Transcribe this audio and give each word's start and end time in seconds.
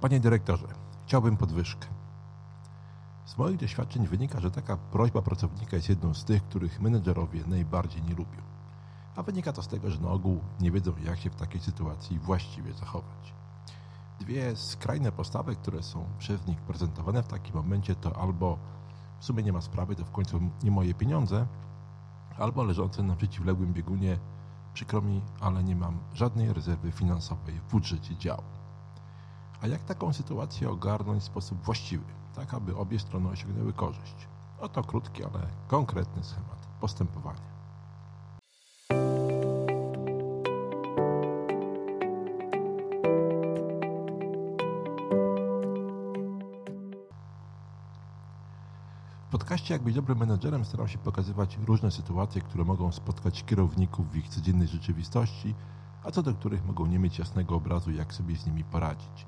Panie 0.00 0.20
dyrektorze, 0.20 0.66
chciałbym 1.06 1.36
podwyżkę. 1.36 1.86
Z 3.24 3.38
moich 3.38 3.56
doświadczeń 3.56 4.06
wynika, 4.06 4.40
że 4.40 4.50
taka 4.50 4.76
prośba 4.76 5.22
pracownika 5.22 5.76
jest 5.76 5.88
jedną 5.88 6.14
z 6.14 6.24
tych, 6.24 6.44
których 6.44 6.80
menedżerowie 6.80 7.44
najbardziej 7.46 8.02
nie 8.02 8.14
lubią. 8.14 8.42
A 9.16 9.22
wynika 9.22 9.52
to 9.52 9.62
z 9.62 9.68
tego, 9.68 9.90
że 9.90 10.00
na 10.00 10.08
ogół 10.08 10.40
nie 10.60 10.70
wiedzą, 10.70 10.92
jak 11.04 11.18
się 11.18 11.30
w 11.30 11.34
takiej 11.34 11.60
sytuacji 11.60 12.18
właściwie 12.18 12.72
zachować. 12.72 13.34
Dwie 14.20 14.56
skrajne 14.56 15.12
postawy, 15.12 15.56
które 15.56 15.82
są 15.82 16.04
przez 16.18 16.46
nich 16.46 16.60
prezentowane 16.60 17.22
w 17.22 17.28
takim 17.28 17.54
momencie, 17.54 17.94
to 17.94 18.16
albo 18.16 18.58
w 19.18 19.24
sumie 19.24 19.42
nie 19.42 19.52
ma 19.52 19.60
sprawy, 19.60 19.96
to 19.96 20.04
w 20.04 20.10
końcu 20.10 20.40
nie 20.62 20.70
moje 20.70 20.94
pieniądze, 20.94 21.46
albo 22.38 22.64
leżące 22.64 23.02
na 23.02 23.16
przeciwległym 23.16 23.72
biegunie 23.72 24.18
przykro 24.74 25.02
mi, 25.02 25.22
ale 25.40 25.64
nie 25.64 25.76
mam 25.76 25.98
żadnej 26.14 26.52
rezerwy 26.52 26.92
finansowej 26.92 27.54
w 27.54 27.70
budżecie 27.70 28.16
działu. 28.16 28.59
A 29.62 29.66
jak 29.66 29.84
taką 29.84 30.12
sytuację 30.12 30.70
ogarnąć 30.70 31.22
w 31.22 31.26
sposób 31.26 31.62
właściwy, 31.62 32.04
tak 32.34 32.54
aby 32.54 32.76
obie 32.76 32.98
strony 32.98 33.28
osiągnęły 33.28 33.72
korzyść? 33.72 34.28
Oto 34.60 34.82
krótki, 34.82 35.24
ale 35.24 35.46
konkretny 35.68 36.24
schemat 36.24 36.68
postępowania. 36.80 37.50
W 49.28 49.32
podcaście 49.32 49.74
Jak 49.74 49.82
być 49.82 49.94
dobrym 49.94 50.18
menedżerem 50.18 50.64
staram 50.64 50.88
się 50.88 50.98
pokazywać 50.98 51.58
różne 51.66 51.90
sytuacje, 51.90 52.42
które 52.42 52.64
mogą 52.64 52.92
spotkać 52.92 53.44
kierowników 53.44 54.10
w 54.10 54.16
ich 54.16 54.28
codziennej 54.28 54.68
rzeczywistości, 54.68 55.54
a 56.04 56.10
co 56.10 56.22
do 56.22 56.34
których 56.34 56.64
mogą 56.64 56.86
nie 56.86 56.98
mieć 56.98 57.18
jasnego 57.18 57.54
obrazu, 57.54 57.90
jak 57.90 58.14
sobie 58.14 58.36
z 58.36 58.46
nimi 58.46 58.64
poradzić. 58.64 59.26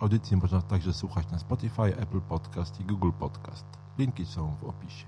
Audycje 0.00 0.36
można 0.36 0.62
także 0.62 0.92
słuchać 0.92 1.30
na 1.30 1.38
Spotify, 1.38 1.96
Apple 1.96 2.20
Podcast 2.20 2.80
i 2.80 2.84
Google 2.84 3.10
Podcast. 3.18 3.64
Linki 3.98 4.26
są 4.26 4.56
w 4.56 4.64
opisie. 4.64 5.06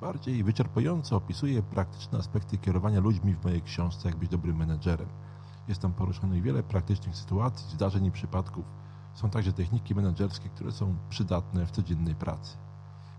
Bardziej 0.00 0.44
wyczerpująco 0.44 1.16
opisuję 1.16 1.62
praktyczne 1.62 2.18
aspekty 2.18 2.58
kierowania 2.58 3.00
ludźmi 3.00 3.34
w 3.34 3.44
mojej 3.44 3.62
książce 3.62 4.08
Jak 4.08 4.16
być 4.16 4.28
dobrym 4.28 4.56
menedżerem. 4.56 5.08
Jest 5.68 5.80
tam 5.80 5.92
poruszonych 5.92 6.42
wiele 6.42 6.62
praktycznych 6.62 7.16
sytuacji, 7.16 7.70
zdarzeń 7.70 8.06
i 8.06 8.10
przypadków. 8.10 8.64
Są 9.14 9.30
także 9.30 9.52
techniki 9.52 9.94
menedżerskie, 9.94 10.48
które 10.48 10.72
są 10.72 10.96
przydatne 11.10 11.66
w 11.66 11.70
codziennej 11.70 12.14
pracy. 12.14 12.56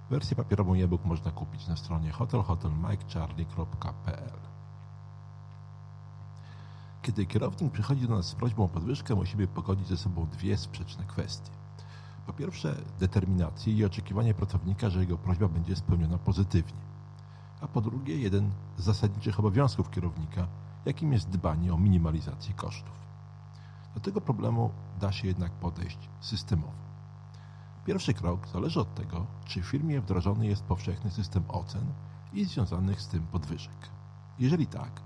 Wersję 0.10 0.36
papierową 0.36 0.74
e-book 0.74 1.06
można 1.06 1.32
kupić 1.32 1.68
na 1.68 1.76
stronie 1.76 2.12
hotelhotelmikecharlie.pl 2.12 4.53
Kiedy 7.04 7.26
kierownik 7.26 7.72
przychodzi 7.72 8.08
do 8.08 8.16
nas 8.16 8.26
z 8.26 8.36
prośbą 8.36 8.64
o 8.64 8.68
podwyżkę, 8.68 9.16
musimy 9.16 9.48
pogodzić 9.48 9.88
ze 9.88 9.98
sobą 9.98 10.28
dwie 10.32 10.58
sprzeczne 10.58 11.04
kwestie. 11.06 11.52
Po 12.26 12.34
pierwsze, 12.34 12.76
determinację 13.00 13.74
i 13.74 13.86
oczekiwanie 13.86 14.34
pracownika, 14.34 14.90
że 14.90 15.00
jego 15.00 15.18
prośba 15.18 15.48
będzie 15.48 15.76
spełniona 15.76 16.18
pozytywnie. 16.18 16.82
A 17.62 17.68
po 17.68 17.82
drugie, 17.82 18.18
jeden 18.18 18.52
z 18.78 18.84
zasadniczych 18.84 19.40
obowiązków 19.40 19.90
kierownika, 19.90 20.48
jakim 20.86 21.14
jest 21.14 21.30
dbanie 21.30 21.74
o 21.74 21.78
minimalizację 21.78 22.54
kosztów. 22.54 22.96
Do 23.94 24.00
tego 24.00 24.22
problemu 24.22 24.72
da 25.00 25.12
się 25.12 25.28
jednak 25.28 25.52
podejść 25.52 26.10
systemowo. 26.22 26.74
Pierwszy 27.86 28.14
krok 28.14 28.48
zależy 28.48 28.80
od 28.80 28.96
tego, 28.96 29.26
czy 29.46 29.62
w 29.62 29.66
firmie 29.66 30.02
wdrożony 30.02 30.48
jest 30.48 30.64
powszechny 30.64 31.12
system 31.12 31.44
ocen 31.48 31.86
i 32.34 32.46
związanych 32.46 33.02
z 33.02 33.08
tym 33.08 33.28
podwyżek. 33.28 33.90
Jeżeli 34.40 34.68
tak, 34.68 35.02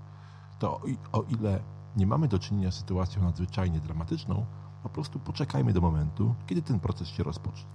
to 0.58 0.80
o 1.12 1.22
ile 1.22 1.60
nie 1.96 2.06
mamy 2.06 2.28
do 2.28 2.38
czynienia 2.38 2.70
z 2.70 2.74
sytuacją 2.74 3.22
nadzwyczajnie 3.22 3.80
dramatyczną, 3.80 4.46
po 4.82 4.88
prostu 4.88 5.18
poczekajmy 5.18 5.72
do 5.72 5.80
momentu, 5.80 6.34
kiedy 6.46 6.62
ten 6.62 6.80
proces 6.80 7.08
się 7.08 7.22
rozpocznie. 7.22 7.70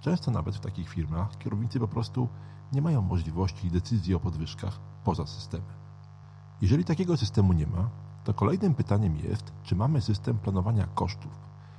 Często 0.00 0.30
nawet 0.30 0.56
w 0.56 0.60
takich 0.60 0.88
firmach 0.88 1.38
kierownicy 1.38 1.80
po 1.80 1.88
prostu 1.88 2.28
nie 2.72 2.82
mają 2.82 3.02
możliwości 3.02 3.70
decyzji 3.70 4.14
o 4.14 4.20
podwyżkach 4.20 4.80
poza 5.04 5.26
systemem. 5.26 5.78
Jeżeli 6.60 6.84
takiego 6.84 7.16
systemu 7.16 7.52
nie 7.52 7.66
ma, 7.66 7.90
to 8.24 8.34
kolejnym 8.34 8.74
pytaniem 8.74 9.16
jest, 9.16 9.52
czy 9.62 9.76
mamy 9.76 10.00
system 10.00 10.38
planowania 10.38 10.86
kosztów 10.86 11.32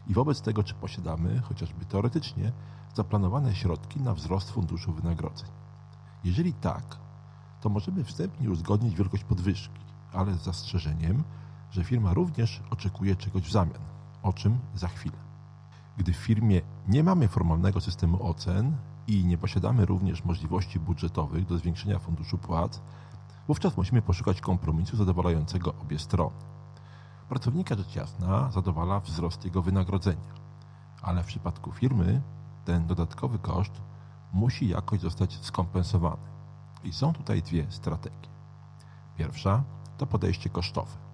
i 0.08 0.14
wobec 0.14 0.42
tego, 0.42 0.64
czy 0.64 0.74
posiadamy, 0.74 1.42
chociażby 1.42 1.86
teoretycznie, 1.86 2.52
zaplanowane 2.94 3.56
środki 3.56 4.02
na 4.02 4.14
wzrost 4.14 4.52
funduszu 4.52 4.94
wynagrodzeń. 4.94 5.50
Jeżeli 6.24 6.54
tak, 6.54 6.98
to 7.62 7.70
możemy 7.70 8.04
wstępnie 8.04 8.50
uzgodnić 8.50 8.96
wielkość 8.96 9.24
podwyżki, 9.24 9.80
ale 10.14 10.34
z 10.34 10.44
zastrzeżeniem, 10.44 11.24
że 11.72 11.84
firma 11.84 12.14
również 12.14 12.64
oczekuje 12.70 13.16
czegoś 13.16 13.44
w 13.44 13.52
zamian, 13.52 13.82
o 14.24 14.34
czym 14.34 14.60
za 14.76 14.88
chwilę. 14.88 15.18
Gdy 15.98 16.14
w 16.14 16.18
firmie 16.18 16.62
nie 16.88 17.04
mamy 17.04 17.28
formalnego 17.28 17.82
systemu 17.82 18.28
ocen 18.28 18.78
i 19.08 19.26
nie 19.26 19.38
posiadamy 19.38 19.86
również 19.86 20.26
możliwości 20.26 20.80
budżetowych 20.80 21.46
do 21.46 21.58
zwiększenia 21.58 22.00
funduszu 22.00 22.38
płac, 22.38 22.82
wówczas 23.48 23.78
musimy 23.78 24.02
poszukać 24.02 24.42
kompromisu 24.42 24.98
zadowalającego 24.98 25.74
obie 25.82 26.00
strony. 26.00 26.36
Pracownika 27.30 27.76
rzecz 27.76 27.96
jasna 27.96 28.52
zadowala 28.52 29.00
wzrost 29.00 29.46
jego 29.46 29.62
wynagrodzenia, 29.62 30.34
ale 31.02 31.24
w 31.24 31.26
przypadku 31.26 31.72
firmy 31.72 32.22
ten 32.66 32.88
dodatkowy 32.88 33.40
koszt 33.40 33.82
musi 34.34 34.68
jakoś 34.68 35.00
zostać 35.00 35.46
skompensowany. 35.46 36.30
I 36.84 36.94
są 36.94 37.14
tutaj 37.14 37.42
dwie 37.42 37.72
strategie. 37.72 38.30
Pierwsza 39.18 39.64
to 39.98 40.08
podejście 40.08 40.50
kosztowe. 40.50 41.09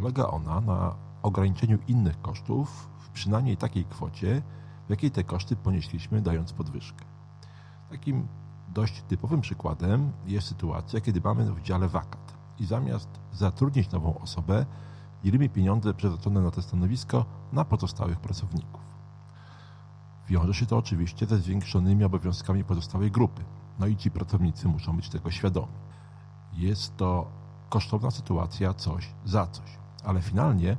Polega 0.00 0.26
ona 0.26 0.60
na 0.60 0.94
ograniczeniu 1.22 1.78
innych 1.88 2.22
kosztów 2.22 2.88
w 2.98 3.08
przynajmniej 3.08 3.56
takiej 3.56 3.84
kwocie, 3.84 4.42
w 4.86 4.90
jakiej 4.90 5.10
te 5.10 5.24
koszty 5.24 5.56
ponieśliśmy 5.56 6.22
dając 6.22 6.52
podwyżkę. 6.52 7.04
Takim 7.90 8.28
dość 8.68 9.02
typowym 9.02 9.40
przykładem 9.40 10.12
jest 10.26 10.48
sytuacja, 10.48 11.00
kiedy 11.00 11.20
mamy 11.20 11.52
w 11.52 11.62
dziale 11.62 11.88
wakat 11.88 12.34
i 12.58 12.66
zamiast 12.66 13.08
zatrudnić 13.32 13.90
nową 13.90 14.18
osobę, 14.18 14.66
dzielimy 15.24 15.48
pieniądze 15.48 15.94
przeznaczone 15.94 16.40
na 16.40 16.50
to 16.50 16.62
stanowisko 16.62 17.24
na 17.52 17.64
pozostałych 17.64 18.20
pracowników. 18.20 18.82
Wiąże 20.28 20.54
się 20.54 20.66
to 20.66 20.76
oczywiście 20.76 21.26
ze 21.26 21.38
zwiększonymi 21.38 22.04
obowiązkami 22.04 22.64
pozostałej 22.64 23.10
grupy, 23.10 23.44
no 23.78 23.86
i 23.86 23.96
ci 23.96 24.10
pracownicy 24.10 24.68
muszą 24.68 24.96
być 24.96 25.08
tego 25.08 25.30
świadomi. 25.30 25.72
Jest 26.52 26.96
to 26.96 27.26
kosztowna 27.68 28.10
sytuacja 28.10 28.74
coś 28.74 29.14
za 29.24 29.46
coś, 29.46 29.79
ale 30.04 30.22
finalnie 30.22 30.76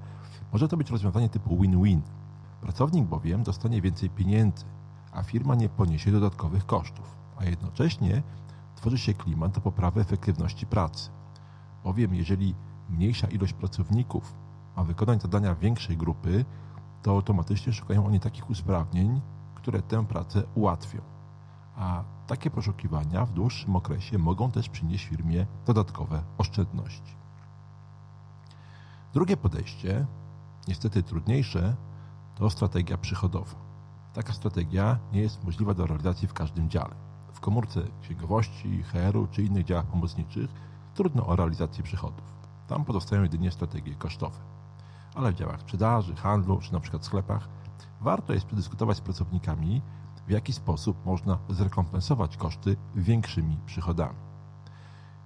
może 0.52 0.68
to 0.68 0.78
być 0.78 0.90
rozwiązanie 0.90 1.30
typu 1.30 1.58
win-win. 1.58 2.02
Pracownik 2.62 3.06
bowiem 3.06 3.44
dostanie 3.44 3.82
więcej 3.82 4.10
pieniędzy, 4.10 4.66
a 5.12 5.24
firma 5.24 5.56
nie 5.56 5.70
poniesie 5.70 6.12
dodatkowych 6.12 6.66
kosztów, 6.66 7.18
a 7.38 7.46
jednocześnie 7.46 8.24
tworzy 8.76 8.98
się 8.98 9.14
klimat 9.14 9.52
do 9.52 9.62
poprawy 9.62 10.02
efektywności 10.02 10.66
pracy. 10.66 11.10
Bowiem 11.84 12.16
jeżeli 12.16 12.56
mniejsza 12.90 13.28
ilość 13.28 13.54
pracowników 13.54 14.34
ma 14.78 14.84
wykonać 14.84 15.22
zadania 15.22 15.56
większej 15.56 15.98
grupy, 15.98 16.46
to 17.04 17.12
automatycznie 17.12 17.74
szukają 17.74 18.06
oni 18.06 18.20
takich 18.20 18.50
usprawnień, 18.50 19.22
które 19.56 19.82
tę 19.82 20.06
pracę 20.06 20.44
ułatwią. 20.56 21.02
A 21.76 22.04
takie 22.28 22.50
poszukiwania 22.50 23.26
w 23.26 23.34
dłuższym 23.34 23.76
okresie 23.76 24.18
mogą 24.18 24.52
też 24.52 24.70
przynieść 24.70 25.06
firmie 25.06 25.46
dodatkowe 25.66 26.24
oszczędności. 26.38 27.21
Drugie 29.14 29.38
podejście, 29.38 30.06
niestety 30.68 31.04
trudniejsze, 31.04 31.76
to 32.36 32.50
strategia 32.50 32.98
przychodowa. 32.98 33.56
Taka 34.14 34.34
strategia 34.34 35.00
nie 35.14 35.22
jest 35.22 35.44
możliwa 35.44 35.74
do 35.74 35.86
realizacji 35.86 36.28
w 36.28 36.34
każdym 36.34 36.70
dziale. 36.70 36.96
W 37.34 37.40
komórce 37.40 37.82
księgowości, 38.02 38.84
HR-u 38.84 39.28
czy 39.28 39.44
innych 39.44 39.66
działach 39.66 39.86
pomocniczych 39.86 40.50
trudno 40.96 41.28
o 41.28 41.36
realizację 41.36 41.84
przychodów. 41.84 42.24
Tam 42.68 42.86
pozostają 42.86 43.24
jedynie 43.24 43.52
strategie 43.52 43.96
kosztowe. 43.96 44.38
Ale 45.16 45.32
w 45.32 45.36
działach 45.36 45.62
sprzedaży, 45.62 46.16
handlu 46.16 46.62
czy 46.62 46.80
przykład 46.80 47.06
sklepach 47.06 47.50
warto 48.02 48.34
jest 48.34 48.46
przedyskutować 48.46 48.98
z 48.98 49.02
pracownikami, 49.02 49.82
w 50.28 50.32
jaki 50.32 50.54
sposób 50.54 51.06
można 51.06 51.38
zrekompensować 51.50 52.38
koszty 52.38 52.76
większymi 52.96 53.58
przychodami. 53.66 54.20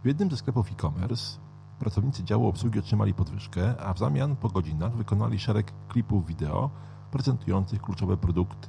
W 0.04 0.08
jednym 0.08 0.32
ze 0.32 0.38
sklepów 0.38 0.72
e-commerce 0.72 1.45
pracownicy 1.80 2.24
działu 2.24 2.48
obsługi 2.48 2.80
otrzymali 2.80 3.14
podwyżkę, 3.14 3.82
a 3.82 3.94
w 3.94 4.00
zamian 4.00 4.36
po 4.36 4.50
godzinach 4.50 4.96
wykonali 4.96 5.40
szereg 5.40 5.74
klipów 5.88 6.28
wideo 6.28 6.70
prezentujących 7.12 7.82
kluczowe 7.82 8.18
produkty. 8.18 8.68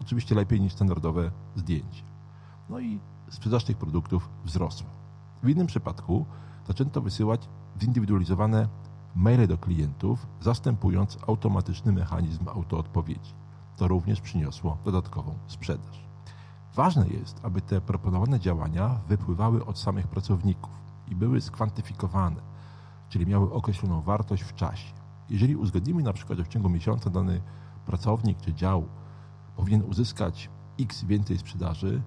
Oczywiście 0.00 0.34
lepiej 0.34 0.60
niż 0.60 0.72
standardowe 0.72 1.30
zdjęcia. 1.56 2.04
No 2.68 2.80
i 2.80 3.00
sprzedaż 3.30 3.64
tych 3.64 3.76
produktów 3.76 4.28
wzrosła. 4.44 4.88
W 5.42 5.48
innym 5.48 5.66
przypadku 5.66 6.26
zaczęto 6.66 7.00
wysyłać 7.00 7.48
zindywidualizowane 7.80 8.68
maile 9.16 9.46
do 9.46 9.58
klientów, 9.58 10.26
zastępując 10.40 11.18
automatyczny 11.26 11.92
mechanizm 11.92 12.48
autoodpowiedzi. 12.48 13.34
To 13.76 13.88
również 13.88 14.20
przyniosło 14.20 14.78
dodatkową 14.84 15.34
sprzedaż. 15.46 16.04
Ważne 16.74 17.08
jest, 17.08 17.40
aby 17.42 17.60
te 17.60 17.80
proponowane 17.80 18.40
działania 18.40 19.00
wypływały 19.08 19.66
od 19.66 19.78
samych 19.78 20.08
pracowników 20.08 20.81
i 21.08 21.16
były 21.16 21.40
skwantyfikowane, 21.40 22.40
czyli 23.08 23.26
miały 23.26 23.52
określoną 23.52 24.02
wartość 24.02 24.42
w 24.42 24.54
czasie. 24.54 24.92
Jeżeli 25.30 25.56
uzgodnimy 25.56 26.02
na 26.02 26.12
przykład, 26.12 26.38
że 26.38 26.44
w 26.44 26.48
ciągu 26.48 26.68
miesiąca 26.68 27.10
dany 27.10 27.42
pracownik 27.86 28.40
czy 28.40 28.54
dział 28.54 28.88
powinien 29.56 29.82
uzyskać 29.82 30.50
x 30.80 31.04
więcej 31.04 31.38
sprzedaży, 31.38 32.02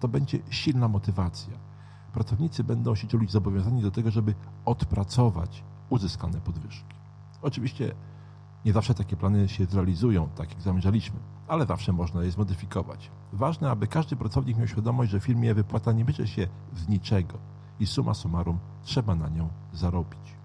to 0.00 0.08
będzie 0.08 0.38
silna 0.50 0.88
motywacja. 0.88 1.54
Pracownicy 2.12 2.64
będą 2.64 2.94
się 2.94 3.08
czuli 3.08 3.28
zobowiązani 3.28 3.82
do 3.82 3.90
tego, 3.90 4.10
żeby 4.10 4.34
odpracować 4.64 5.64
uzyskane 5.90 6.40
podwyżki. 6.40 6.94
Oczywiście 7.42 7.94
nie 8.64 8.72
zawsze 8.72 8.94
takie 8.94 9.16
plany 9.16 9.48
się 9.48 9.66
zrealizują, 9.66 10.28
tak 10.28 10.50
jak 10.50 10.62
zamierzaliśmy, 10.62 11.18
ale 11.48 11.66
zawsze 11.66 11.92
można 11.92 12.22
je 12.22 12.30
zmodyfikować. 12.30 13.10
Ważne, 13.32 13.70
aby 13.70 13.86
każdy 13.86 14.16
pracownik 14.16 14.58
miał 14.58 14.66
świadomość, 14.66 15.10
że 15.10 15.20
firmie 15.20 15.54
wypłata 15.54 15.92
nie 15.92 16.04
bierze 16.04 16.26
się 16.26 16.46
z 16.74 16.88
niczego 16.88 17.38
i 17.80 17.86
suma 17.86 18.14
summarum 18.14 18.58
trzeba 18.82 19.14
na 19.14 19.28
nią 19.28 19.48
zarobić. 19.72 20.36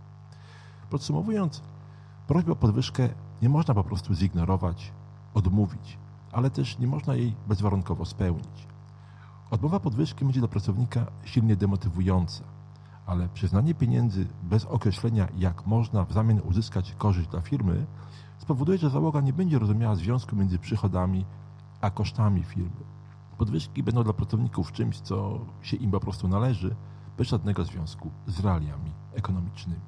Podsumowując, 0.89 1.61
prośbę 2.27 2.51
o 2.51 2.55
podwyżkę 2.55 3.09
nie 3.41 3.49
można 3.49 3.73
po 3.73 3.83
prostu 3.83 4.13
zignorować, 4.13 4.93
odmówić, 5.33 5.97
ale 6.31 6.49
też 6.49 6.79
nie 6.79 6.87
można 6.87 7.15
jej 7.15 7.35
bezwarunkowo 7.47 8.05
spełnić. 8.05 8.67
Odmowa 9.51 9.79
podwyżki 9.79 10.25
będzie 10.25 10.39
dla 10.39 10.49
pracownika 10.49 11.05
silnie 11.25 11.55
demotywująca, 11.55 12.43
ale 13.05 13.29
przyznanie 13.29 13.75
pieniędzy 13.75 14.27
bez 14.43 14.65
określenia, 14.65 15.27
jak 15.37 15.67
można 15.67 16.05
w 16.05 16.13
zamian 16.13 16.41
uzyskać 16.41 16.95
korzyść 16.97 17.29
dla 17.29 17.41
firmy, 17.41 17.85
spowoduje, 18.37 18.77
że 18.77 18.89
załoga 18.89 19.21
nie 19.21 19.33
będzie 19.33 19.59
rozumiała 19.59 19.95
związku 19.95 20.35
między 20.35 20.59
przychodami 20.59 21.25
a 21.81 21.89
kosztami 21.89 22.43
firmy. 22.43 22.85
Podwyżki 23.37 23.83
będą 23.83 24.03
dla 24.03 24.13
pracowników 24.13 24.71
czymś, 24.71 24.99
co 24.99 25.39
się 25.61 25.77
im 25.77 25.91
po 25.91 25.99
prostu 25.99 26.27
należy, 26.27 26.75
bez 27.17 27.27
żadnego 27.27 27.65
związku 27.65 28.11
z 28.27 28.39
realiami 28.39 28.91
ekonomicznymi. 29.13 29.81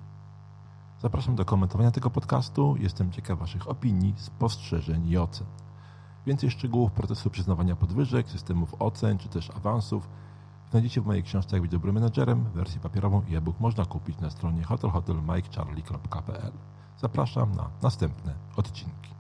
Zapraszam 1.02 1.36
do 1.36 1.46
komentowania 1.46 1.92
tego 1.92 2.10
podcastu. 2.10 2.76
Jestem 2.80 3.12
ciekaw 3.12 3.40
Waszych 3.40 3.70
opinii, 3.70 4.14
spostrzeżeń 4.18 5.10
i 5.10 5.18
ocen. 5.18 5.48
Więcej 6.26 6.52
szczegółów 6.52 6.92
procesu 6.92 7.30
przyznawania 7.30 7.76
podwyżek, 7.76 8.30
systemów 8.30 8.76
ocen 8.80 9.18
czy 9.18 9.30
też 9.30 9.50
awansów 9.50 10.10
znajdziecie 10.72 11.02
w 11.02 11.06
mojej 11.06 11.24
książce 11.24 11.56
Jak 11.56 11.62
być 11.62 11.72
dobrym 11.72 11.96
menedżerem. 11.96 12.44
Wersję 12.44 12.80
papierową 12.80 13.22
i 13.28 13.36
e-book 13.36 13.60
można 13.60 13.86
kupić 13.86 14.20
na 14.20 14.30
stronie 14.30 14.64
hotelhotelmikecharlie.pl. 14.64 16.52
Zapraszam 16.98 17.56
na 17.56 17.70
następne 17.82 18.34
odcinki. 18.56 19.17